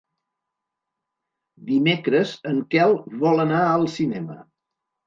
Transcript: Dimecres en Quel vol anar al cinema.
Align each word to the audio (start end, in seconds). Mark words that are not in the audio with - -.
Dimecres 1.69 2.35
en 2.53 2.65
Quel 2.73 2.99
vol 3.27 3.47
anar 3.49 3.65
al 3.71 3.91
cinema. 4.01 4.43